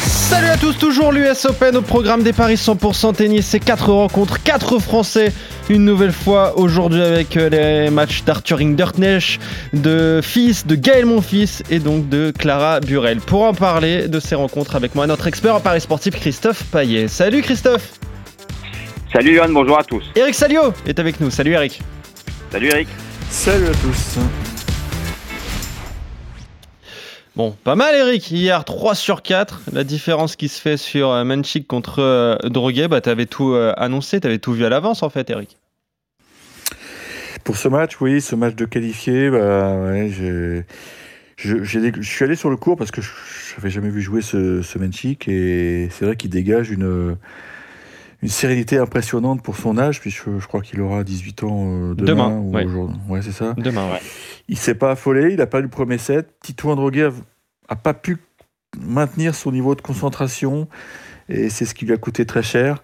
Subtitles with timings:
[0.00, 3.46] Salut à tous, toujours l'US Open au programme des paris 100% tennis.
[3.46, 5.32] C'est 4 rencontres, 4 Français.
[5.68, 9.40] Une nouvelle fois aujourd'hui avec euh, les matchs d'Arthur Hinderknecht,
[9.72, 13.20] de Fils, de Gaël Monfils et donc de Clara Burel.
[13.20, 17.08] Pour en parler de ces rencontres avec moi, notre expert en paris sportif Christophe Paillet.
[17.08, 17.92] Salut Christophe
[19.12, 20.04] Salut Johan, bonjour à tous.
[20.14, 21.30] Eric Salio est avec nous.
[21.30, 21.80] Salut Eric.
[22.50, 22.88] Salut Eric.
[23.28, 24.18] Salut à tous.
[27.40, 28.30] Bon, pas mal Eric.
[28.32, 29.62] Hier 3 sur 4.
[29.72, 33.72] La différence qui se fait sur euh, Manchik contre euh, Droguet, bah t'avais tout euh,
[33.78, 35.56] annoncé, t'avais tout vu à l'avance en fait Eric.
[37.42, 40.66] Pour ce match, oui, ce match de qualifié, bah ouais, j'ai...
[41.38, 43.08] Je, j'ai- je suis allé sur le cours parce que je
[43.56, 47.16] n'avais jamais vu jouer ce, ce Menchik et c'est vrai qu'il dégage une,
[48.20, 51.94] une sérénité impressionnante pour son âge, puisque je, je crois qu'il aura 18 ans euh,
[51.94, 52.28] demain.
[52.28, 52.64] Demain, ou ouais.
[52.66, 52.98] aujourd'hui.
[53.08, 53.54] Ouais, c'est ça.
[53.56, 54.02] Demain, ouais.
[54.50, 56.28] Il s'est pas affolé, il a pas eu le premier set.
[56.42, 57.08] Tito Androguet
[57.76, 58.18] pas pu
[58.80, 60.68] maintenir son niveau de concentration
[61.28, 62.82] et c'est ce qui lui a coûté très cher.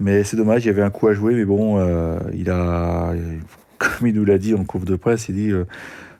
[0.00, 3.12] Mais c'est dommage, il y avait un coup à jouer, mais bon, euh, il a,
[3.78, 5.64] comme il nous l'a dit en couvre de presse, il dit euh,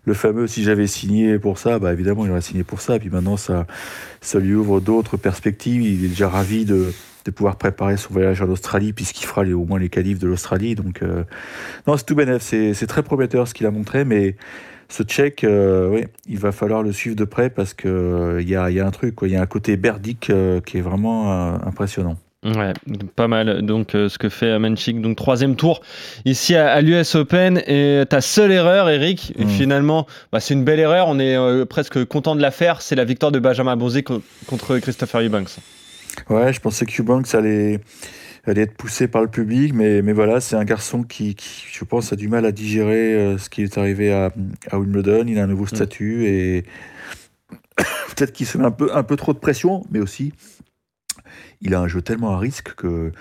[0.04, 2.98] le fameux si j'avais signé pour ça, bah évidemment il aurait signé pour ça.
[2.98, 3.66] Puis maintenant ça,
[4.20, 5.82] ça lui ouvre d'autres perspectives.
[5.82, 6.92] Il est déjà ravi de,
[7.24, 10.26] de pouvoir préparer son voyage en Australie puisqu'il fera les- au moins les qualifs de
[10.28, 10.74] l'Australie.
[10.74, 11.24] Donc euh,
[11.86, 14.36] non, c'est tout bénef, c'est très prometteur ce qu'il a montré, mais
[14.88, 18.48] ce Tchèque, euh, oui, il va falloir le suivre de près parce que euh, il
[18.48, 20.82] y, a, y a un truc, il y a un côté berdique euh, qui est
[20.82, 21.30] vraiment
[21.66, 22.16] impressionnant.
[22.44, 22.72] Ouais,
[23.14, 23.62] pas mal.
[23.62, 25.00] Donc, euh, ce que fait Manchik.
[25.00, 25.80] Donc, troisième tour
[26.24, 27.62] ici à, à l'US Open.
[27.68, 29.46] Et ta seule erreur, Eric, Mm.
[29.46, 31.06] finalement, bah, c'est une belle erreur.
[31.08, 32.82] On est euh, presque content de la faire.
[32.82, 35.56] C'est la victoire de Benjamin Bonzi co- contre Christopher Eubanks.
[36.30, 37.80] Ouais, je pensais que Eubanks allait,
[38.44, 41.84] allait être poussé par le public, mais, mais voilà, c'est un garçon qui, qui, je
[41.84, 44.32] pense, a du mal à digérer euh, ce qui est arrivé à,
[44.70, 45.24] à Wimbledon.
[45.26, 46.64] Il a un nouveau statut et
[48.16, 50.32] peut-être qu'il se met un peu, un peu trop de pression, mais aussi
[51.60, 53.12] il a un jeu tellement à risque que,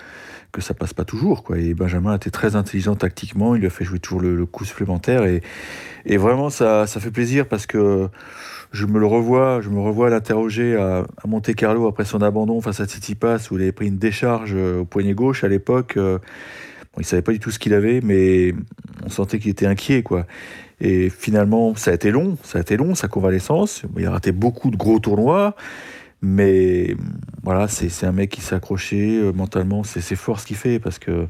[0.52, 1.42] que ça passe pas toujours.
[1.42, 1.58] Quoi.
[1.58, 5.24] Et Benjamin était très intelligent tactiquement, il lui a fait jouer toujours le, coup supplémentaire
[5.24, 5.42] et,
[6.04, 8.08] et vraiment ça, ça fait plaisir parce que
[8.72, 12.60] je me le revois, je me revois l'interroger à, à Monte Carlo après son abandon
[12.60, 15.96] face à Tsitsipas où il avait pris une décharge euh, au poignet gauche à l'époque.
[15.96, 16.18] euh,
[16.94, 18.54] Bon, il savait pas du tout ce qu'il avait, mais
[19.02, 20.26] on sentait qu'il était inquiet, quoi.
[20.78, 23.84] Et finalement, ça a été long, ça a été long, sa convalescence.
[23.96, 25.56] Il a raté beaucoup de gros tournois,
[26.22, 26.96] mais
[27.42, 29.82] voilà, c'est un mec qui s'est accroché euh, mentalement.
[29.82, 31.26] C'est fort ce qu'il fait parce que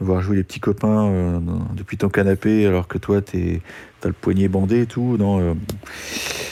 [0.00, 1.38] voir jouer les petits copains euh,
[1.74, 3.62] depuis ton canapé alors que toi t'es
[4.00, 5.54] t'as le poignet bandé et tout, non, euh,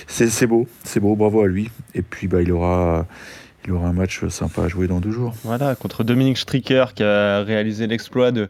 [0.07, 1.71] c'est c'est beau, c'est beau, bravo à lui.
[1.95, 3.07] Et puis bah il aura
[3.67, 5.35] il aura un match sympa à jouer dans deux jours.
[5.43, 8.49] Voilà, contre Dominique Stricker qui a réalisé l'exploit de,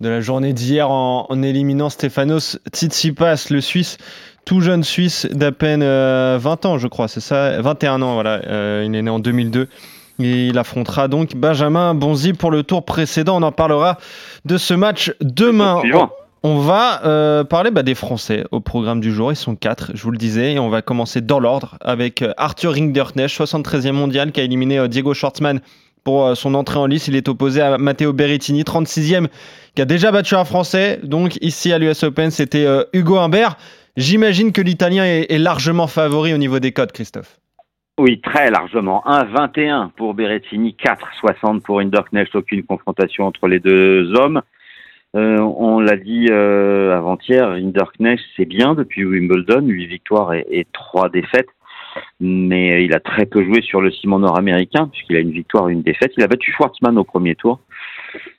[0.00, 3.96] de la journée d'hier en, en éliminant Stefanos Tsitsipas, le Suisse,
[4.44, 7.60] tout jeune Suisse d'à peine euh, 20 ans, je crois, c'est ça?
[7.60, 8.40] 21 ans, voilà.
[8.46, 9.68] Euh, il est né en 2002.
[10.20, 13.38] Et il affrontera donc Benjamin Bonzi pour le tour précédent.
[13.38, 13.98] On en parlera
[14.44, 15.80] de ce match demain.
[16.44, 19.30] On va euh, parler bah, des Français au programme du jour.
[19.30, 20.54] Ils sont quatre, je vous le disais.
[20.54, 24.78] Et on va commencer dans l'ordre avec euh, Arthur Rinderknecht, 73e mondial, qui a éliminé
[24.78, 25.60] euh, Diego Schwartzmann
[26.04, 27.08] pour euh, son entrée en lice.
[27.08, 29.28] Il est opposé à Matteo Berrettini, 36e,
[29.74, 31.00] qui a déjà battu un Français.
[31.02, 33.56] Donc ici à l'US Open, c'était euh, Hugo Humbert.
[33.96, 37.38] J'imagine que l'Italien est, largement favori au niveau des codes, Christophe.
[37.98, 39.02] Oui, très largement.
[39.06, 42.34] 1,21 pour Berrettini, 4,60 pour Hinderknecht.
[42.34, 44.40] Aucune confrontation entre les deux hommes.
[45.14, 50.66] Euh, on l'a dit euh, avant-hier, Hinderknecht, c'est bien depuis Wimbledon, 8 victoires et, et
[50.72, 51.50] 3 défaites.
[52.18, 55.72] Mais il a très peu joué sur le ciment nord-américain, puisqu'il a une victoire et
[55.72, 56.14] une défaite.
[56.16, 57.60] Il a battu Schwartzmann au premier tour.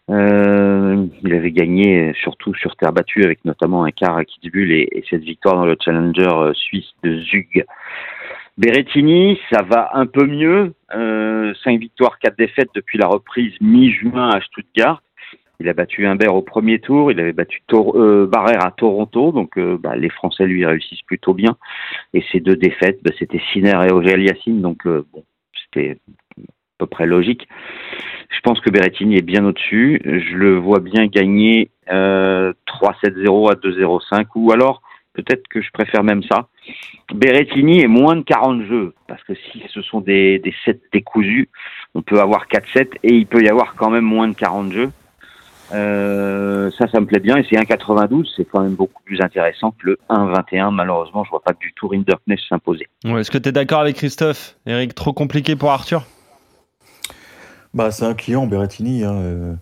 [0.09, 4.89] Euh, il avait gagné surtout sur terre battue, avec notamment un quart à Kitzbühel et,
[4.91, 7.65] et cette victoire dans le Challenger euh, suisse de Zug.
[8.57, 10.73] Berrettini, ça va un peu mieux.
[10.93, 15.01] Euh, 5 victoires, 4 défaites depuis la reprise mi-juin à Stuttgart.
[15.59, 19.31] Il a battu Humbert au premier tour, il avait battu Tor euh, Barrère à Toronto,
[19.31, 21.57] donc euh, bah, les Français lui réussissent plutôt bien.
[22.13, 25.23] Et ces deux défaites, bah, c'était Sinner et Yassin, donc euh, bon,
[25.63, 25.97] c'était
[26.77, 27.47] peu près logique.
[28.29, 30.01] Je pense que Berrettini est bien au-dessus.
[30.03, 34.81] Je le vois bien gagner euh, 3-7-0 à 2-0-5, ou alors
[35.13, 36.47] peut-être que je préfère même ça.
[37.13, 41.49] Berrettini est moins de 40 jeux, parce que si ce sont des, des sets décousus,
[41.93, 44.89] on peut avoir 4-7 et il peut y avoir quand même moins de 40 jeux.
[45.73, 47.37] Euh, ça, ça me plaît bien.
[47.37, 50.71] Et c'est 1,92, c'est quand même beaucoup plus intéressant que le 1,21.
[50.71, 52.87] Malheureusement, je vois pas du tout Rinderknecht s'imposer.
[53.05, 54.55] Ouais, Est-ce que tu es d'accord avec Christophe?
[54.65, 56.03] Eric, trop compliqué pour Arthur?
[57.73, 59.03] Bah, c'est un client, Berrettini.
[59.03, 59.53] hein, euh,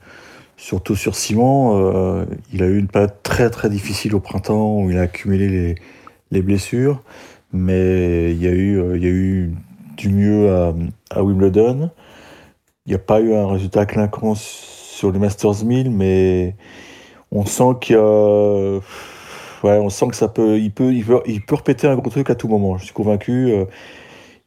[0.58, 1.78] surtout sur ciment.
[1.78, 5.48] euh, il a eu une période très très difficile au printemps où il a accumulé
[5.50, 5.76] les,
[6.32, 7.02] les blessures.
[7.54, 9.54] Mais il y, a eu, euh, il y a eu
[9.98, 10.50] du mieux
[11.12, 11.92] à, Wimbledon.
[12.86, 16.56] Il n'y a pas eu un résultat clinquant sur les Masters 1000, mais
[17.32, 17.96] on sent qu'il
[19.90, 20.94] sent que ça peut il, peut.
[20.94, 21.22] il peut.
[21.28, 22.78] il peut répéter un gros truc à tout moment.
[22.78, 23.52] Je suis convaincu.
[23.52, 23.66] euh,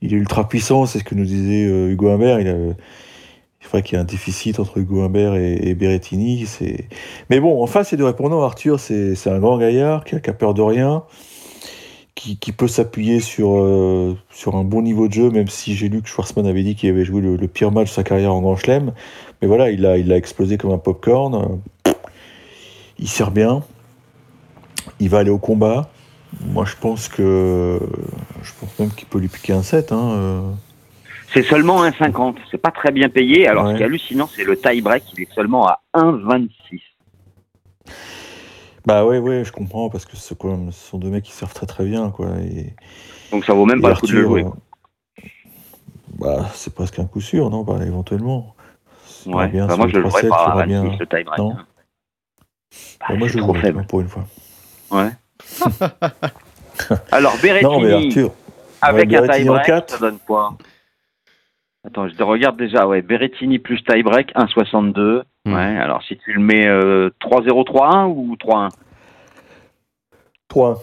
[0.03, 2.39] il est ultra puissant, c'est ce que nous disait Hugo Humbert.
[3.65, 6.45] Il faudrait qu'il y ait un déficit entre Hugo Humbert et, et Berrettini.
[6.45, 6.87] C'est...
[7.31, 8.43] Mais bon, en face, c'est du répondant.
[8.43, 11.05] Arthur, c'est, c'est un grand gaillard qui a, a peur de rien,
[12.15, 15.89] qui, qui peut s'appuyer sur, euh, sur un bon niveau de jeu, même si j'ai
[15.89, 18.43] lu que Schwarzman avait dit qu'il avait joué le, pire match de sa carrière en
[18.43, 18.93] Grand Chelem.
[19.41, 21.59] Mais voilà, il a, il a explosé comme un popcorn.
[22.99, 23.63] Il sert bien.
[25.01, 25.89] Il va aller au combat.
[26.53, 27.81] Moi, je pense que.
[28.43, 29.91] Je pense même qu'il peut lui piquer un 7.
[29.93, 30.53] Hein.
[31.35, 32.37] C'est seulement 1,50.
[32.51, 33.47] C'est pas très bien payé.
[33.49, 33.73] Alors, Ouais.
[33.73, 35.03] ce qui est hallucinant, c'est le tie-break.
[35.15, 36.81] Il est seulement à 1,26.
[38.87, 40.35] Bah ouais, ouais, je comprends, parce que ce
[40.73, 42.29] sont deux mecs qui servent très très bien, quoi.
[42.41, 42.75] Et,
[43.33, 44.45] Donc, ça vaut même pas le coup de le jouer.
[44.45, 45.23] euh,
[46.19, 48.55] bah, c'est presque un coup sûr, non bah, Éventuellement.
[49.27, 49.49] Ouais.
[49.49, 50.85] bien sur moi, je le jouerais 3-7, pas à va bien.
[50.85, 51.31] 26, le.
[51.39, 51.55] Non.
[51.55, 51.65] Bah,
[53.09, 53.87] Bah, moi, c'est je trop faible.
[53.87, 54.25] pour une fois.
[54.91, 55.11] Ouais.
[57.11, 58.31] Alors, Non, Berrettini, mais Arthur,
[58.83, 59.91] avec ouais, un tie-break, quatre.
[59.95, 60.55] ça donne quoi?
[61.87, 62.87] Attends, je te regarde déjà.
[62.87, 65.23] Ouais, Berrettini plus tie-break, 1,62.
[65.45, 65.55] Hmm.
[65.55, 68.71] Ouais, alors si tu le mets euh, 3-0, 3-1 ou 3-1
[70.49, 70.83] 3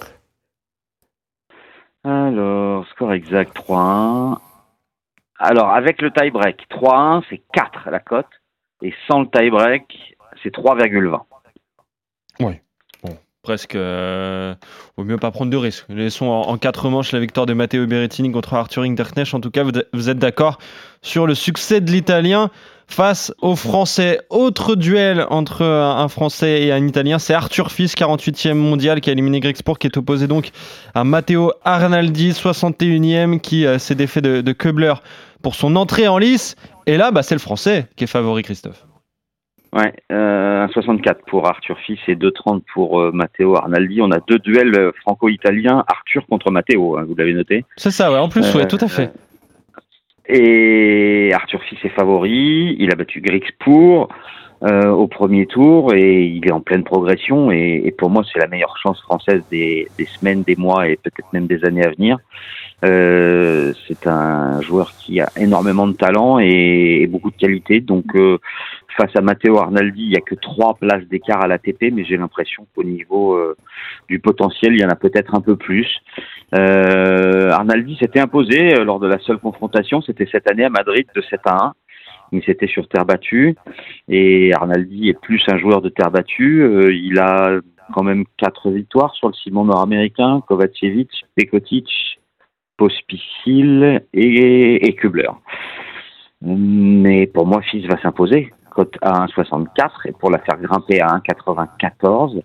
[2.04, 4.38] Alors, score exact 3-1.
[5.40, 8.28] Alors, avec le tie-break, 3-1, c'est 4 la cote.
[8.84, 11.22] Et sans le tie-break, c'est 3,20.
[13.44, 13.74] Presque.
[13.74, 14.54] euh,
[14.98, 15.86] vaut mieux pas prendre de risques.
[15.90, 19.34] Laissons en, en quatre manches la victoire de Matteo Berrettini contre Arthur Hinderknecht.
[19.34, 20.60] En tout cas, vous, êtes d'accord
[21.02, 22.52] sur le succès de l'Italien
[22.88, 24.20] face aux Français.
[24.30, 29.14] Autre duel entre un Français et un Italien, c'est Arthur Fils, 48e mondial, qui a
[29.14, 30.52] éliminé Greg Sport, qui est opposé donc
[30.94, 34.56] à Matteo Arnaldi, 61e, qui euh, s'est défait de, de
[35.42, 36.56] pour son entrée en lice.
[36.86, 38.86] Et là, bah, c'est le Français qui est favori, Christophe.
[39.74, 44.02] Ouais, euh, 1,64 pour Arthur Fils et 2,30 pour euh, Matteo Arnaldi.
[44.02, 47.64] On a deux duels euh, franco-italiens, Arthur contre Matteo, hein, vous l'avez noté.
[47.78, 48.18] C'est ça, ouais.
[48.20, 49.12] En plus, ouais, Euh, tout à fait.
[50.28, 52.76] Et Arthur Fils est favori.
[52.80, 54.10] Il a battu Grixpour
[54.64, 57.52] euh, au premier tour et il est en pleine progression.
[57.52, 60.98] Et, et pour moi, c'est la meilleure chance française des, des semaines, des mois et
[60.98, 62.18] peut-être même des années à venir.
[62.84, 67.80] Euh, c'est un joueur qui a énormément de talent et, et beaucoup de qualité.
[67.80, 68.40] Donc, euh,
[68.98, 72.18] face à Matteo Arnaldi, il n'y a que trois places d'écart à l'ATP, mais j'ai
[72.18, 73.56] l'impression qu'au niveau euh,
[74.10, 75.88] du potentiel, il y en a peut-être un peu plus.
[76.56, 81.08] Euh, Arnaldi s'était imposé euh, lors de la seule confrontation, c'était cette année à Madrid
[81.16, 81.74] de 7 à 1.
[82.32, 83.56] Mais c'était sur terre battue.
[84.08, 86.62] Et Arnaldi est plus un joueur de terre battue.
[86.62, 87.60] Euh, il a
[87.94, 90.42] quand même quatre victoires sur le ciment nord-américain.
[90.48, 91.90] Kovacevic, Pekotic,
[92.78, 95.30] Pospisil et, et Kubler.
[96.42, 98.52] Mais pour moi, Fils va s'imposer.
[98.72, 102.42] Cote à 1,64 et pour la faire grimper à 1,94,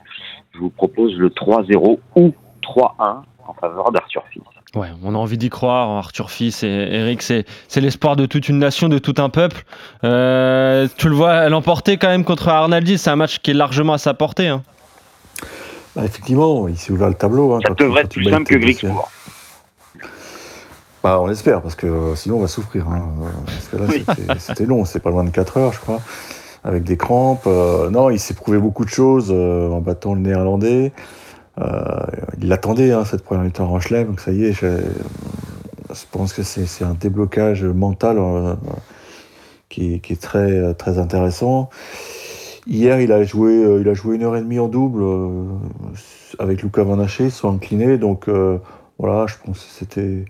[0.52, 4.42] je vous propose le 3-0 ou 3-1 en faveur d'Arthur Fils.
[4.74, 5.88] Ouais, on a envie d'y croire.
[5.90, 9.64] Arthur Fils et Eric, c'est, c'est l'espoir de toute une nation, de tout un peuple.
[10.04, 12.98] Euh, tu le vois l'emporter quand même contre Arnaldi.
[12.98, 14.48] C'est un match qui est largement à sa portée.
[14.48, 14.62] hein.
[15.94, 17.54] Bah, effectivement, il s'est ouvert le tableau.
[17.54, 18.56] hein, Ça quand- devrait être plus simple que.
[18.56, 19.10] Grixpour.
[21.02, 22.86] Bah, on l'espère, parce que euh, sinon on va souffrir.
[22.88, 23.02] hein.
[23.46, 24.04] Parce que là, Oui.
[24.08, 26.00] c'était- c'était long, c'est pas loin de 4 heures, je crois,
[26.64, 27.44] avec des crampes.
[27.46, 30.92] Euh, non, il s'est prouvé beaucoup de choses euh, en battant le néerlandais.
[31.58, 32.06] Euh,
[32.40, 36.32] il l'attendait, hein, cette première victoire en Chelem, donc ça y est, je, je pense
[36.34, 38.54] que c'est un déblocage mental euh,
[39.68, 41.70] qui, est- qui est très, très intéressant.
[42.66, 45.44] Hier, il a joué, euh, il a joué une heure et demie en double euh,
[46.38, 48.58] avec Luca Van Haché, sans incliné, donc euh,
[48.98, 50.24] voilà, je pense que c'était.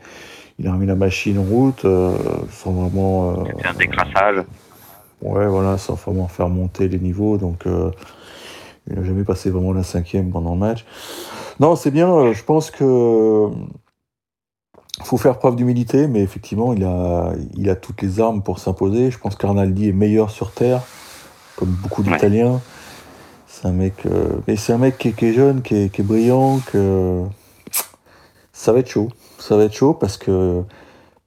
[0.59, 1.85] Il a remis la machine en route
[2.51, 3.45] sans vraiment.
[3.63, 4.37] un décrassage.
[5.21, 7.37] Ouais, voilà, sans vraiment faire monter les niveaux.
[7.37, 7.65] Donc,
[8.89, 10.85] il n'a jamais passé vraiment la cinquième pendant le match.
[11.61, 12.13] Non, c'est bien.
[12.13, 13.49] euh, je pense que
[15.03, 19.11] faut faire preuve d'humilité, mais effectivement, il a, il a toutes les armes pour s'imposer.
[19.11, 20.83] Je pense qu'Arnaldi est meilleur sur terre,
[21.57, 22.13] comme beaucoup Ouais.
[22.13, 22.61] d'Italiens.
[23.47, 25.89] C'est un mec, euh, mais c'est un mec qui est, qui est jeune, qui est,
[25.93, 27.23] qui est brillant, que
[28.53, 29.09] ça va être chaud.
[29.39, 30.63] Ça va être chaud parce que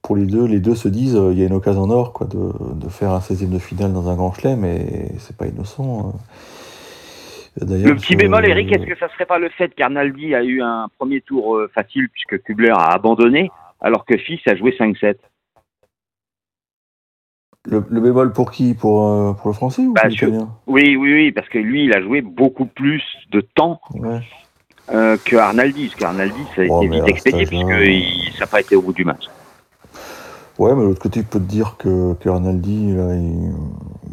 [0.02, 2.12] pour les deux, les deux se disent euh, il y a une occasion en or
[2.12, 5.46] quoi, de, de faire un 16e de finale dans un grand chelem, et c'est pas
[5.46, 6.12] innocent.
[7.60, 10.88] Le petit bémol, Eric, est-ce que ça serait pas le fait qu'Arnaldi a eu un
[10.98, 13.50] premier tour euh, facile puisque Kubler a abandonné,
[13.80, 15.16] alors que Fils a joué 5-7
[17.66, 18.72] le, le, bémol pour qui?
[18.72, 20.48] Pour, euh, pour le français ou bah, pour l'italien?
[20.66, 24.20] Oui, oui, oui, parce que lui, il a joué beaucoup plus de temps ouais.
[24.90, 25.88] euh, que Arnaldi.
[25.88, 28.82] Parce qu'Arnaldi, ça a Oh, été vite expédié puisque il- ça n'a pas été au
[28.82, 29.26] bout du match.
[30.58, 33.52] Ouais, mais de l'autre côté, il peut te dire que, que Arnaldi, là, il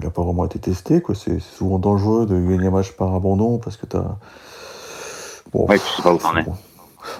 [0.03, 1.01] n'a pas vraiment été testé.
[1.01, 1.15] quoi.
[1.15, 4.03] C'est c'est souvent dangereux de gagner un match par abandon parce que t'as.
[5.53, 6.43] Bon, Ouais, tu sais pas où t'en es.
[6.43, 6.53] bon.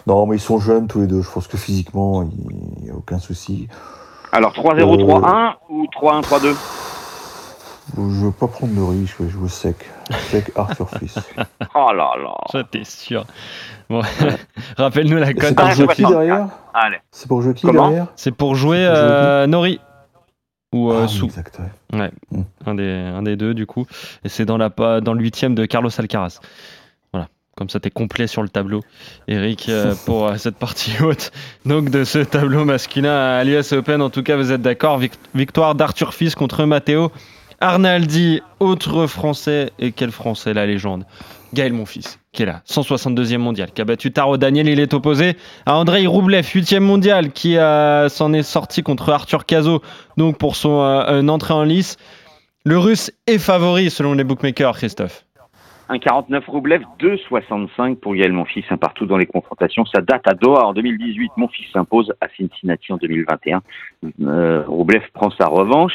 [0.06, 1.22] Non, mais ils sont jeunes tous les deux.
[1.22, 3.68] Je pense que physiquement, il n'y a aucun souci.
[4.34, 6.54] Alors 3-0, Euh, 3-1 ou 3-1, 3-2
[7.96, 9.78] Je veux pas prendre de risque, je vais jouer sec.
[10.30, 11.18] Sec Arthur Fils.
[11.76, 12.34] Oh là là.
[12.52, 13.26] J'étais sûr.
[13.90, 14.02] Bon,
[14.78, 15.56] rappelle-nous la Et C'est cote.
[15.56, 16.10] pour Ah, jouer qui 64.
[16.12, 16.98] derrière Allez.
[17.12, 19.80] C'est pour jouer qui Comment derrière C'est pour jouer C'est pour jouer euh, Nori.
[20.86, 21.08] Ou Ah.
[22.66, 23.86] Un des, un des deux, du coup.
[24.24, 24.70] Et c'est dans, la,
[25.02, 26.40] dans le huitième de Carlos Alcaraz.
[27.14, 27.28] Voilà.
[27.56, 28.84] Comme ça, t'es complet sur le tableau,
[29.28, 31.32] Eric, euh, pour euh, cette partie haute.
[31.66, 35.00] Donc, de ce tableau masculin à l'US Open, en tout cas, vous êtes d'accord.
[35.00, 37.12] Vic- victoire d'Arthur Fils contre Matteo
[37.60, 39.72] Arnaldi, autre français.
[39.80, 41.06] Et quel français, la légende?
[41.54, 44.68] Gaël Monfils, qui est là, 162e mondial, qui a battu Taro Daniel.
[44.68, 49.46] Il est opposé à Andrei Roublev, 8e mondial, qui euh, s'en est sorti contre Arthur
[49.46, 49.82] Cazot,
[50.18, 51.98] donc pour son euh, entrée en lice.
[52.66, 55.24] Le russe est favori selon les bookmakers, Christophe.
[55.90, 59.86] 1,49 Roublev, 2,65 pour Gaël Monfils, un partout dans les confrontations.
[59.86, 61.32] Ça date à Doha en 2018.
[61.38, 63.62] Monfils s'impose à Cincinnati en 2021.
[64.22, 65.94] Euh, Roublev prend sa revanche.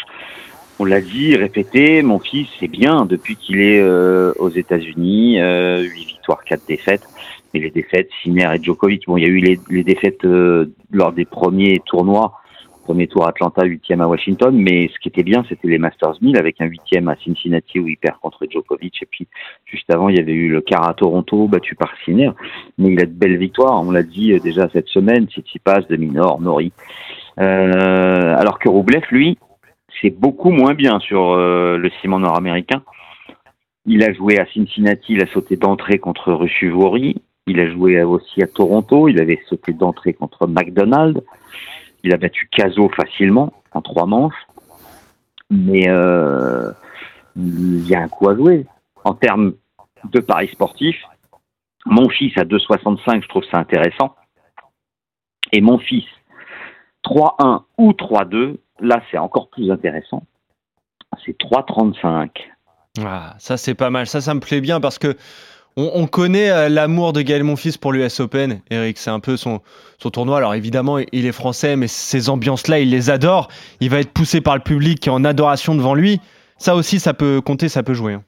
[0.83, 5.41] On l'a dit, répété, mon fils, c'est bien depuis qu'il est euh, aux États-Unis.
[5.41, 7.07] Euh, 8 victoires, 4 défaites.
[7.55, 10.75] Mais les défaites, Sinner et Djokovic, bon, il y a eu les, les défaites euh,
[10.91, 12.33] lors des premiers tournois.
[12.83, 16.37] Premier tour Atlanta, huitième à Washington, mais ce qui était bien, c'était les Masters 1000
[16.37, 19.03] avec un huitième à Cincinnati où il perd contre Djokovic.
[19.03, 19.29] Et puis,
[19.67, 22.33] juste avant, il y avait eu le quart à Toronto, battu par Sinner.
[22.79, 26.41] Mais il a de belles victoires, on l'a dit euh, déjà cette semaine, Tsitsipas, Minor,
[26.41, 26.73] Nori.
[27.39, 29.39] Euh, alors que Roublev, lui,
[30.03, 32.83] c'est beaucoup moins bien sur euh, le ciment nord-américain.
[33.87, 37.23] Il a joué à Cincinnati, il a sauté d'entrée contre Ruchuvori.
[37.47, 41.25] Il a joué aussi à Toronto, il avait sauté d'entrée contre McDonald.
[42.05, 44.47] Il a battu Caso facilement en trois manches.
[45.51, 46.71] Mais euh,
[47.37, 48.67] il y a un coup à jouer.
[49.05, 49.55] En termes
[50.05, 51.03] de paris sportifs,
[51.87, 54.15] mon fils à 2,65, je trouve ça intéressant.
[55.53, 56.07] Et mon fils,
[57.05, 60.23] 3-1 ou 3-2, là c'est encore plus intéressant.
[61.25, 62.29] C'est 3,35.
[63.05, 65.17] Ah, ça c'est pas mal, ça ça me plaît bien parce que
[65.77, 69.39] on, on connaît euh, l'amour de Gaël Monfils pour l'US Open, Eric, c'est un peu
[69.39, 69.61] son,
[69.99, 70.37] son tournoi.
[70.37, 73.49] Alors évidemment, il est français, mais ces ambiances-là, il les adore.
[73.81, 76.21] Il va être poussé par le public qui est en adoration devant lui.
[76.59, 78.12] Ça aussi, ça peut compter, ça peut jouer.
[78.12, 78.23] hein.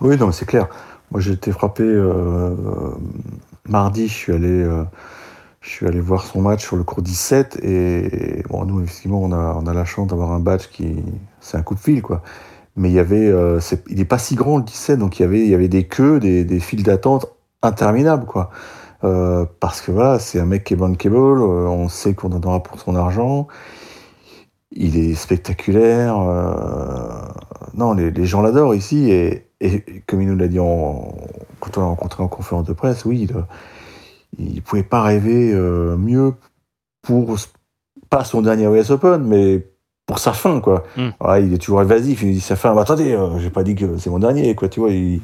[0.00, 0.66] Oui, non, mais c'est clair.
[1.12, 2.56] Moi, j'ai été frappé euh,
[3.68, 4.08] mardi.
[4.08, 4.82] Je suis allé, euh,
[5.66, 9.32] je suis allé voir son match sur le cours 17 et bon, nous, effectivement, on
[9.66, 11.02] a, la chance d'avoir un badge qui,
[11.40, 12.22] c'est un coup de fil, quoi.
[12.76, 13.58] Mais il avait, euh,
[13.90, 16.84] n'est pas si grand le 17, donc il y avait, des queues, des, des files
[16.84, 17.26] d'attente
[17.62, 18.50] interminables, quoi.
[19.02, 22.40] Euh, parce que voilà, c'est un mec qui est bankable, euh, on sait qu'on en
[22.42, 23.48] aura pour son argent.
[24.70, 26.16] Il est spectaculaire.
[27.74, 29.10] non, les, gens l'adorent ici.
[29.10, 29.42] Et,
[30.06, 33.32] comme il nous l'a dit quand on l'a rencontré en conférence de presse, oui, il
[34.38, 36.34] ne pouvait pas rêver euh, mieux
[37.02, 37.36] pour,
[38.10, 39.66] pas son dernier US Open, mais
[40.06, 40.84] pour sa fin, quoi.
[40.96, 41.08] Mm.
[41.20, 43.74] Ouais, il est toujours évasif, il dit sa fin, bah, attendez, euh, j'ai pas dit
[43.74, 44.90] que c'est mon dernier, quoi, tu vois.
[44.90, 45.20] il-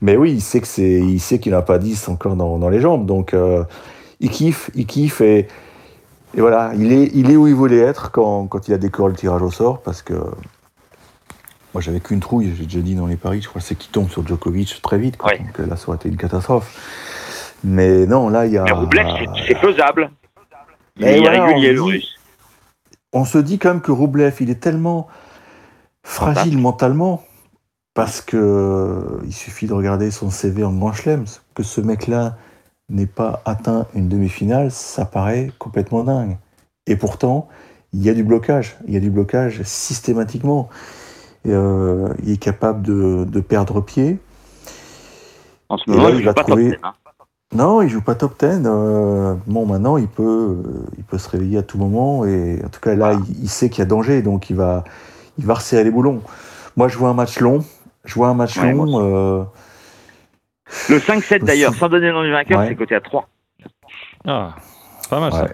[0.00, 2.68] Mais oui, il sait que c'est, il sait qu'il n'a pas 10 encore dans, dans
[2.68, 3.62] les jambes, donc euh,
[4.20, 5.46] il kiffe, il kiffe et,
[6.34, 9.10] et voilà, il est, il est où il voulait être quand, quand il a décoré
[9.10, 10.14] le tirage au sort, parce que
[11.74, 14.08] moi j'avais qu'une trouille, j'ai déjà dit dans les paris, je crois, c'est qu'il tombe
[14.10, 15.30] sur Djokovic très vite, quoi.
[15.38, 16.76] Donc euh, là ça aurait été une catastrophe.
[17.64, 18.64] Mais non, là il y a.
[18.64, 19.06] Mais Roublev,
[19.46, 20.10] c'est- faisable.
[20.96, 22.18] Il est voilà, irrégulier, on le russe.
[23.12, 25.06] on se dit quand même que Roublev, il est tellement
[26.02, 27.22] fragile mentalement
[27.94, 31.24] parce que euh, il suffit de regarder son CV en Grand Chelem,
[31.54, 32.36] que ce mec-là
[32.88, 36.36] n'ait pas atteint une demi-finale, ça paraît complètement dingue.
[36.86, 37.48] Et pourtant,
[37.92, 40.68] il y a du blocage, il y a du blocage systématiquement.
[41.44, 44.18] Et, euh, il est capable de, de perdre pied.
[45.68, 46.94] En ce moment, là, il va trouver- top 10, hein.
[47.54, 48.62] Non, il joue pas top 10.
[48.66, 50.22] euh, bon, maintenant, il peut,
[50.66, 52.24] euh, il peut se réveiller à tout moment.
[52.26, 54.84] Et en tout cas, là, il, il sait qu'il y a danger, donc il va,
[55.38, 56.20] il va resserrer les boulons.
[56.76, 57.64] Moi, je vois un match long.
[58.04, 59.00] Je vois un match Ouais, moi long.
[59.00, 59.44] euh,
[60.90, 62.68] Le 5-7 d'ailleurs, sans donner le nom du vainqueur, Ouais.
[62.68, 63.28] c'est coté à 3.
[64.26, 64.54] Ah,
[65.00, 65.48] c'est pas mal ça.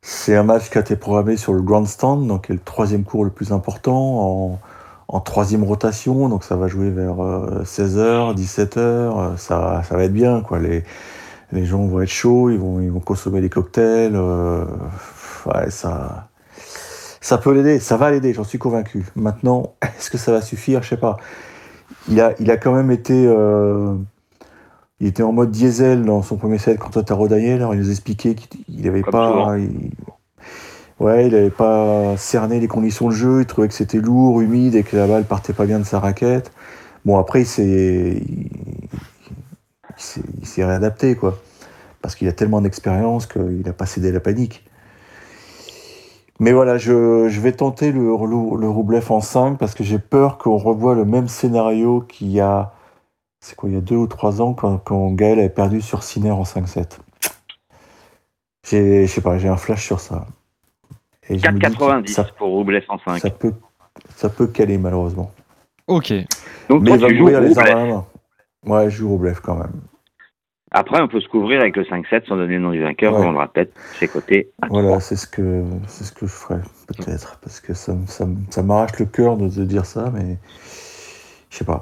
[0.00, 3.04] C'est un match qui a été programmé sur le Grandstand, donc qui est le troisième
[3.04, 4.58] cours le plus important en,
[5.08, 7.16] en troisième rotation, donc ça va jouer vers
[7.64, 10.58] 16h, 17h, ça, ça va être bien, quoi.
[10.58, 10.84] Les,
[11.52, 14.64] les gens vont être chauds, ils vont, ils vont consommer des cocktails, euh,
[15.46, 16.28] ouais, ça,
[17.20, 19.06] ça peut l'aider, ça va l'aider, j'en suis convaincu.
[19.16, 20.82] Maintenant, est-ce que ça va suffire?
[20.82, 21.16] Je sais pas.
[22.08, 23.94] Il a, il a quand même été, euh,
[25.00, 27.56] il était en mode diesel dans son premier set contre Taro Daniel.
[27.56, 29.56] Alors il nous expliquait qu'il n'avait pas,
[31.00, 33.40] ouais, il n'avait pas cerné les conditions de jeu.
[33.40, 36.00] Il trouvait que c'était lourd, humide et que la balle partait pas bien de sa
[36.00, 36.52] raquette.
[37.04, 38.22] Bon après, il s'est,
[40.40, 41.38] il s'est réadapté quoi,
[42.02, 44.64] parce qu'il a tellement d'expérience qu'il n'a pas cédé à la panique.
[46.40, 50.94] Mais voilà, je, vais tenter le, le, en 5 parce que j'ai peur qu'on revoie
[50.94, 52.74] le même scénario qu'il y a,
[53.40, 56.04] c'est quoi, il y a deux ou trois ans quand, quand Gaël avait perdu sur
[56.04, 56.98] Sinner en 5-7.
[58.64, 60.26] J'ai, je sais pas, j'ai un flash sur ça.
[61.30, 63.18] 4,90 pour Roublev en 5.
[63.18, 63.52] Ça peut,
[64.16, 65.30] ça peut caler malheureusement.
[65.86, 66.12] Ok.
[66.68, 68.04] Donc Mais il va jouer les armes
[68.66, 69.72] Ouais, je joue Roublev quand même.
[70.70, 73.32] Après, on peut se couvrir avec le 5-7 sans donner le nom du vainqueur, on
[73.32, 77.60] le répète, c'est côté Voilà, c'est ce que c'est ce que je ferais, peut-être, parce
[77.60, 80.36] que ça, ça, ça m'arrache le cœur de, dire ça, mais
[81.48, 81.80] je sais pas.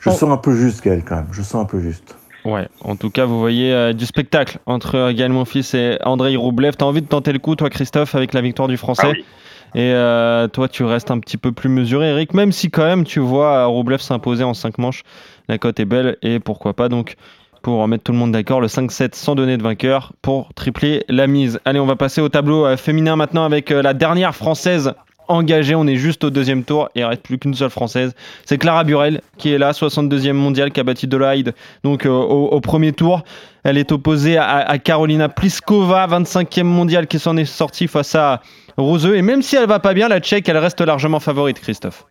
[0.00, 1.28] Je sens un peu juste, Gaël, quand même.
[1.30, 2.16] Je sens un peu juste.
[2.44, 6.34] Ouais, en tout cas, vous voyez euh, du spectacle entre euh, Gaël Monfils et Andrei
[6.36, 6.74] Roublev.
[6.76, 9.92] T'as envie de tenter le coup, toi, Christophe, avec la victoire du Français ah Et
[9.92, 13.20] euh, toi, tu restes un petit peu plus mesuré, Eric, même si quand même tu
[13.20, 15.02] vois Roublev s'imposer en 5 manches.
[15.48, 16.88] La cote est belle et pourquoi pas.
[16.88, 17.16] Donc,
[17.62, 18.60] pour mettre tout le monde d'accord.
[18.60, 21.60] Le 5-7 sans donner de vainqueur pour tripler la mise.
[21.64, 24.94] Allez, on va passer au tableau euh, féminin maintenant avec euh, la dernière française
[25.32, 25.74] engagée.
[25.74, 28.14] On est juste au deuxième tour il ne reste plus qu'une seule française.
[28.44, 32.60] C'est Clara Burel qui est là, 62e mondiale, qui a battu Dolide donc euh, au,
[32.60, 33.22] premier tour.
[33.64, 38.40] Elle est opposée à, Carolina Pliskova, 25e mondiale, qui s'en est sortie face à
[38.76, 39.16] Roseux.
[39.16, 42.06] Et même si elle va pas bien, la Tchèque, elle reste largement favorite, Christophe.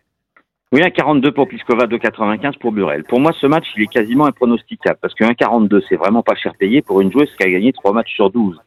[0.72, 3.04] Oui, 1,42 pour Pliskova, 2,95 pour Burel.
[3.04, 6.54] Pour moi, ce match, il est quasiment impronosticable parce que 1,42, c'est vraiment pas cher
[6.58, 8.58] payé pour une joueuse qui a gagné 3 matchs sur 12.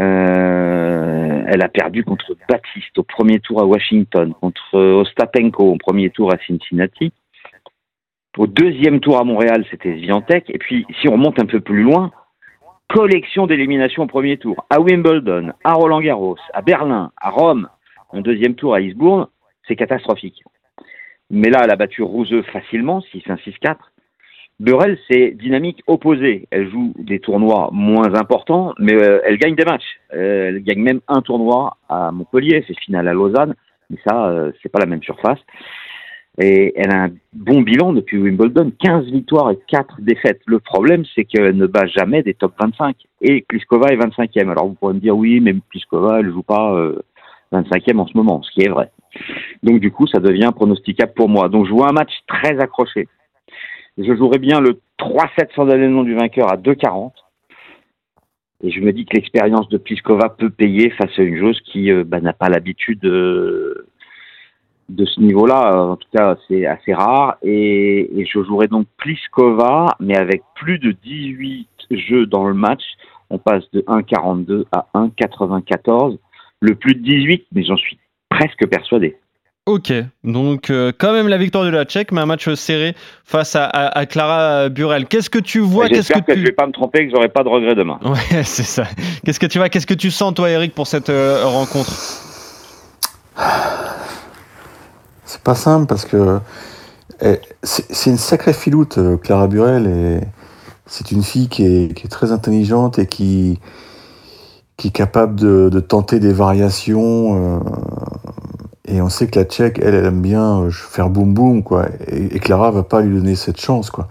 [0.00, 6.10] Euh, elle a perdu contre Baptiste au premier tour à Washington, contre Ostapenko au premier
[6.10, 7.12] tour à Cincinnati.
[8.38, 10.48] Au deuxième tour à Montréal, c'était Zviantek.
[10.50, 12.12] Et puis, si on remonte un peu plus loin,
[12.88, 14.66] collection d'éliminations au premier tour.
[14.70, 17.68] À Wimbledon, à Roland Garros, à Berlin, à Rome,
[18.10, 19.26] en deuxième tour à Eastbourne,
[19.66, 20.42] c'est catastrophique.
[21.30, 23.76] Mais là, elle a battu Rouseux facilement, 6-1, 6-4.
[24.60, 26.46] Burel, c'est dynamique opposée.
[26.50, 29.98] Elle joue des tournois moins importants, mais euh, elle gagne des matchs.
[30.12, 33.54] Euh, elle gagne même un tournoi à Montpellier, c'est finale à Lausanne,
[33.88, 35.38] mais ça, euh, c'est pas la même surface.
[36.38, 40.42] Et elle a un bon bilan depuis Wimbledon, 15 victoires et 4 défaites.
[40.44, 42.96] Le problème, c'est qu'elle ne bat jamais des top 25.
[43.22, 44.50] Et Pliskova est 25e.
[44.50, 46.76] Alors vous pourrez me dire, oui, mais Pliskova, elle joue pas
[47.52, 48.90] 25e en ce moment, ce qui est vrai.
[49.62, 51.48] Donc du coup, ça devient pronosticable pour moi.
[51.48, 53.08] Donc je vois un match très accroché.
[53.98, 57.12] Je jouerai bien le 3-7 sans donner le nom du vainqueur à 2-40.
[58.62, 61.90] Et je me dis que l'expérience de Pliskova peut payer face à une joueuse qui
[61.90, 63.86] euh, bah, n'a pas l'habitude de,
[64.90, 65.82] de ce niveau-là.
[65.82, 67.36] En tout cas, c'est assez rare.
[67.42, 72.82] Et, et, je jouerai donc Pliskova, mais avec plus de 18 jeux dans le match.
[73.30, 76.18] On passe de 1,42 à 1,94.
[76.60, 77.98] Le plus de 18, mais j'en suis
[78.28, 79.16] presque persuadé.
[79.70, 79.92] Ok,
[80.24, 84.04] donc euh, quand même la victoire de la Tchèque, mais un match serré face à,
[84.06, 85.06] Clara Burel.
[85.06, 87.44] Qu'est-ce que tu vois J'espère que, que, je vais pas me tromper, que j'aurai pas
[87.44, 88.00] de regret demain.
[88.04, 88.82] Ouais, c'est ça.
[89.24, 91.92] Qu'est-ce que tu vois Qu'est-ce que tu sens toi, Eric, pour cette euh, rencontre?
[95.24, 96.40] C'est pas simple parce que
[97.22, 100.20] eh, c'est une sacrée filoute, euh, Clara Burel, et
[100.86, 103.60] c'est une fille qui est, qui est, très intelligente et qui
[104.76, 107.60] qui est capable de, de tenter des variations
[108.90, 111.86] et on sait que la Tchèque, elle, elle aime bien euh, faire boum boum, quoi.
[112.08, 114.08] Et, Clara va pas lui donner cette chance, quoi.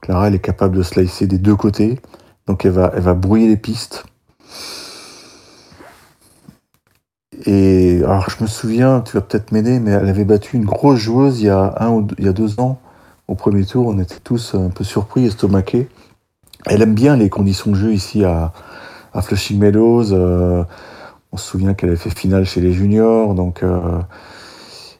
[0.00, 2.00] Clara, elle est capable de slicer des deux côtés.
[2.46, 4.04] Donc elle va, elle va brouiller les pistes.
[7.46, 10.98] Et alors je me souviens, tu vas peut-être m'aider, mais elle avait battu une grosse
[10.98, 12.80] joueuse il y a un ou deux, il y a deux ans.
[13.26, 15.88] Au premier tour, on était tous un peu surpris, estomaqués.
[16.66, 18.52] Elle aime bien les conditions de jeu ici à,
[19.12, 20.12] à Flushing Meadows.
[20.12, 20.64] Euh,
[21.32, 23.80] on se souvient qu'elle avait fait finale chez les juniors, donc euh,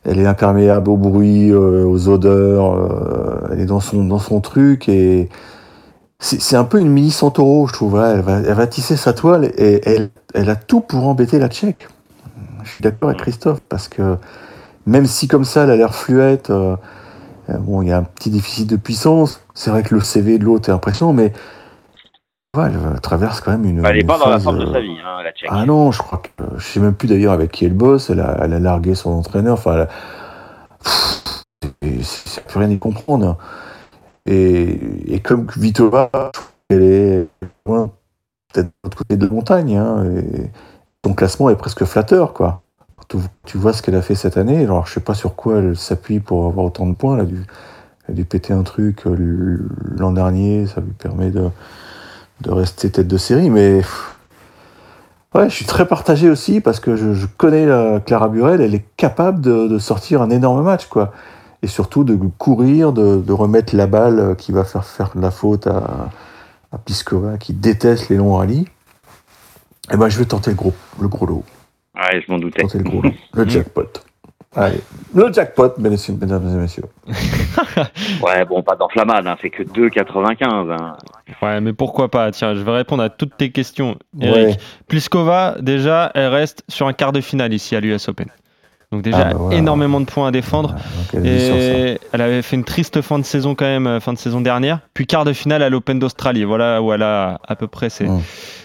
[0.05, 5.29] elle est imperméable au bruit, euh, aux odeurs, euh, elle est dans son, truc et
[6.19, 7.97] c'est un peu une mini Santoro, je trouve.
[7.99, 9.83] Elle, va, elle tisser sa toile et
[10.35, 11.89] elle, a tout pour embêter la Tchèque.
[12.65, 14.17] Je suis d'accord avec Christophe parce que
[14.87, 16.51] même si comme ça elle a l'air fluette,
[17.49, 19.41] il y a un petit déficit de puissance.
[19.53, 21.33] C'est vrai que le CV de l'autre est impressionnant, mais
[22.55, 23.85] elle traverse quand même une.
[23.85, 25.49] Elle n'est pas dans la forme de sa vie, hein, la Tchèque.
[25.51, 26.43] Ah non, je crois que.
[26.59, 28.11] Je sais même plus d'ailleurs avec qui elle bosse.
[28.11, 29.55] Elle a, elle a largué son entraîneur.
[29.55, 29.87] Enfin,
[31.81, 33.39] c'est plus rien y comprendre.
[34.27, 36.11] Et, et comme Vitova,
[36.69, 37.27] elle est
[37.65, 39.77] peut-être de l'autre côté de la montagne.
[39.77, 40.51] Hein, et
[41.07, 42.61] son classement est presque flatteur, quoi.
[43.09, 44.63] Tu, tu vois ce qu'elle a fait cette année.
[44.63, 47.15] Alors, je sais pas sur quoi elle s'appuie pour avoir autant de points.
[47.15, 47.47] Elle a dû,
[48.07, 50.67] elle a dû péter un truc euh, l'an dernier.
[50.67, 51.49] Ça lui permet de,
[52.43, 53.51] de rester tête de série.
[53.51, 54.17] Mais pff,
[55.35, 58.61] ouais, je suis très partagé aussi parce que je, je connais la Clara Burel.
[58.61, 61.13] Elle est capable de, de sortir un énorme match, quoi.
[61.63, 65.67] Et surtout de courir, de, de remettre la balle qui va faire faire la faute
[65.69, 66.11] à,
[66.73, 68.67] à Pliskova qui déteste les longs rallyes.
[69.93, 71.45] Et ben je vais tenter le gros, le gros lot.
[71.95, 72.63] Ouais, je m'en doutais.
[72.63, 73.13] Tenter le gros lot.
[73.35, 73.89] Le jackpot.
[74.55, 74.81] Allez,
[75.15, 76.85] le jackpot, mesdames et messieurs.
[78.23, 80.73] Ouais, bon, pas d'enflammade, hein, c'est que 2,95.
[80.73, 80.97] Hein.
[81.41, 84.47] Ouais, mais pourquoi pas Tiens, je vais répondre à toutes tes questions, Eric.
[84.49, 84.57] Ouais.
[84.89, 88.27] Pliskova, déjà, elle reste sur un quart de finale ici à l'US Open.
[88.91, 90.75] Donc déjà, Ah bah énormément de points à défendre.
[91.15, 91.27] Donc ça.
[91.27, 94.43] Et elle avait fait une triste fin de saison quand même, euh, fin de saison
[94.43, 94.81] dernière.
[94.93, 96.45] Puis quart de finale à l'Open d'Australie.
[96.45, 98.07] Voilà où elle a à peu près ses,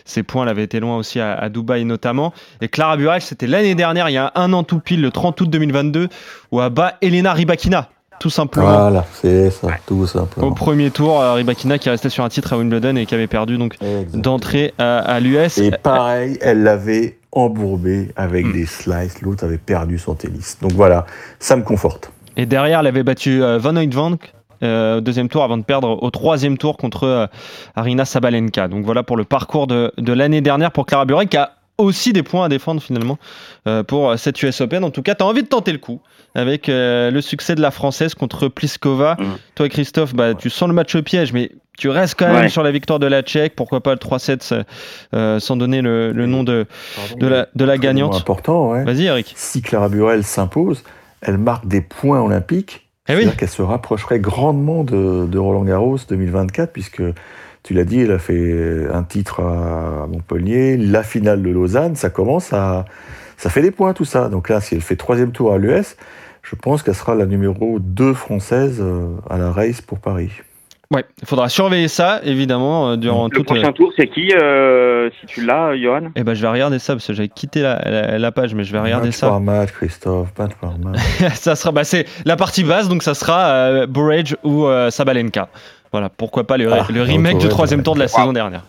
[0.03, 0.43] ses points.
[0.43, 2.33] Elle avait été loin aussi à, à Dubaï notamment.
[2.59, 5.39] Et Clara Burel, c'était l'année dernière, il y a un an tout pile, le 30
[5.39, 6.09] août 2022,
[6.51, 7.87] où elle bat Elena Rybakina,
[8.19, 8.67] tout simplement.
[8.67, 10.51] Voilà, c'est ça, tout Au simplement.
[10.53, 13.57] premier tour, euh, Rybakina qui restait sur un titre à Wimbledon et qui avait perdu
[13.57, 13.75] donc
[14.13, 15.57] d'entrée à, à l'US.
[15.59, 18.53] Et pareil, elle l'avait embourbé avec Hmm.
[18.53, 20.57] des slices, l'autre avait perdu son tennis.
[20.61, 21.05] Donc voilà,
[21.39, 22.11] ça me conforte.
[22.35, 26.01] Et derrière, elle avait battu euh, Van Oudvank euh, au deuxième tour avant de perdre
[26.01, 27.27] au troisième tour contre euh,
[27.75, 28.67] Arina Sabalenka.
[28.67, 32.13] Donc voilà pour le parcours de, de l'année dernière pour Clara Burel qui a aussi
[32.13, 33.17] des points à défendre finalement
[33.67, 34.83] euh, pour cette US Open.
[34.83, 36.01] En tout cas, tu as envie de tenter le coup
[36.35, 39.15] avec euh, le succès de la Française contre Pliskova.
[39.19, 39.23] Mm.
[39.55, 42.49] Toi, Christophe, bah, tu sens le match au piège, mais tu restes quand même Ouais.
[42.49, 43.55] sur la victoire de la Tchèque.
[43.55, 44.63] Pourquoi pas le 3-7
[45.13, 46.65] euh, sans donner le, le nom de,
[47.19, 48.15] de, la, de la gagnante?
[48.15, 48.83] important, ouais.
[48.83, 49.33] Vas-y, Eric.
[49.35, 50.83] Si Clara Burel s'impose,
[51.21, 52.87] elle marque des points olympiques.
[53.09, 53.19] Eh oui.
[53.19, 57.01] C'est-à-dire qu'elle se rapprocherait grandement de, de Roland Garros 2024, puisque
[57.67, 62.09] tu l'as dit, elle a fait un titre à Montpellier, la finale de Lausanne, ça
[62.09, 62.85] commence à.
[63.37, 64.29] Ça fait des points tout ça.
[64.29, 65.95] Donc là, si elle fait troisième tour à l'US,
[66.43, 70.31] je pense qu'elle sera la numéro 2 française euh, à la race pour Paris.
[70.89, 73.45] Ouais, il faudra surveiller ça, évidemment, euh, durant Le toute.
[73.45, 76.11] prochain tour, c'est qui, euh, si tu l'as, Johan?
[76.15, 78.63] Eh ben, je vais regarder ça parce que j'avais quitté la, la- la page, mais
[78.63, 79.27] je vais regarder match ça.
[79.27, 80.97] par match, Christophe, match par match.
[81.35, 83.85] ça sera, bah, c'est la partie basse, donc ça sera euh,
[84.45, 85.49] ou euh, Sabalenka.
[85.91, 88.11] Voilà, pourquoi pas le, Ah, le remake du troisième tour de la Wow.
[88.11, 88.63] saison dernière.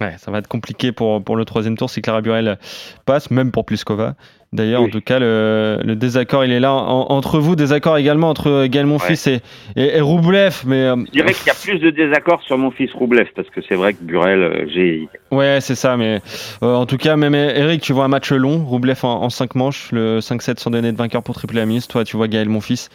[0.00, 2.58] Ouais, ça va être compliqué pour, pour le troisième tour si Clara Burel
[3.06, 4.14] passe, même pour Pliskova.
[4.52, 4.88] D'ailleurs, Oui.
[4.88, 8.64] en tout cas, le, le désaccord, il est là en- entre vous, désaccord également entre
[8.66, 9.40] Gaël Monfils et,
[9.76, 12.70] et, et Roublev, mais euh, Je dirais qu'il y a plus de désaccords sur mon
[12.70, 15.06] fils Roublev, parce que c'est vrai que Burel, euh, j'ai.
[15.30, 16.22] Ouais, c'est ça, mais
[16.62, 19.90] euh, en tout cas, même Eric, tu vois un match long, Roublev en, 5 manches,
[19.92, 21.84] le 5-7 sans donner de vainqueur pour triple Amis.
[21.86, 22.88] Toi, tu vois Gaël, mon fils,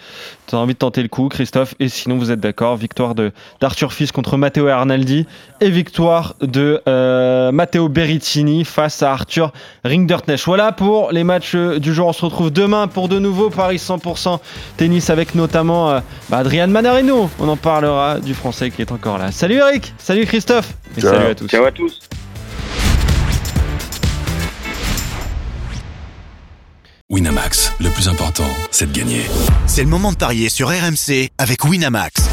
[0.48, 3.14] tu as envie de tenter le coup, Christophe, et sinon, vous êtes d'accord, victoire
[3.62, 5.28] d'Arthur Fils contre Matteo Arnaldi,
[5.62, 9.52] et victoire de euh, Matteo Berrettini face à Arthur
[9.86, 10.44] Ringderknecht.
[10.46, 12.08] Voilà pour les matchs euh, du jour.
[12.08, 14.40] On se retrouve demain pour de nouveau Paris 100%
[14.78, 17.30] tennis avec notamment euh, bah, Adrian Manarino.
[17.40, 19.32] On en parlera du français qui est encore là.
[19.32, 21.14] Salut Eric, salut Christophe, et Ciao.
[21.14, 21.48] salut à tous.
[21.48, 22.00] Ciao à tous.
[27.10, 29.22] Winamax, le plus important, c'est de gagner.
[29.68, 32.33] C'est le moment de parier sur RMC avec Winamax.